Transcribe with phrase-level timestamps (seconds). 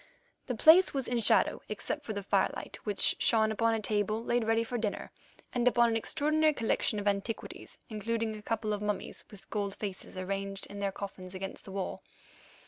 [0.47, 4.45] The place was in shadow, except for the firelight, which shone upon a table laid
[4.45, 5.11] ready for dinner,
[5.53, 10.17] and upon an extraordinary collection of antiquities, including a couple of mummies with gold faces
[10.17, 12.01] arranged in their coffins against the wall.